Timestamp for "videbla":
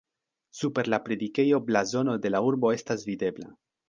3.11-3.51